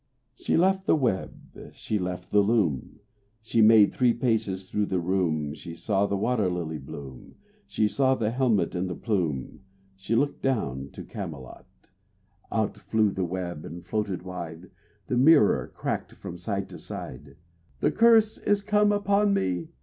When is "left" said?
0.57-0.87, 1.99-2.31